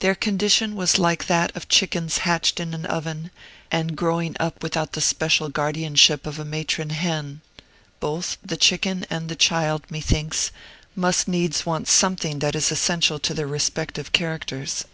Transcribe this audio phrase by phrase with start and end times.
[0.00, 3.30] Their condition was like that of chickens hatched in an oven,
[3.70, 7.40] and growing up without the especial guardianship of a matron hen:
[7.98, 10.50] both the chicken and the child, methinks,
[10.94, 14.84] must needs want something that is essential to their respective characters.